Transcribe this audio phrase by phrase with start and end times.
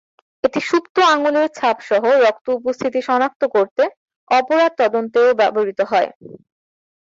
[0.43, 3.83] এটি সুপ্ত আঙ্গুলের ছাপসহ রক্ত উপস্থিতি সনাক্ত করতে
[4.31, 6.09] অপরাধ তদন্তেও ব্যবহৃত হয়।